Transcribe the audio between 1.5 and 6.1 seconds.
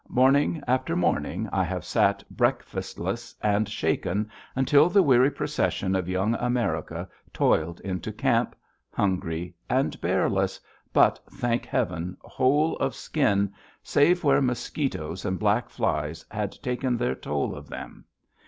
I have sat breakfastless and shaken until the weary procession of